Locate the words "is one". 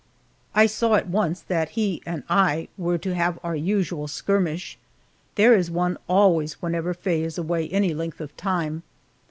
5.53-5.95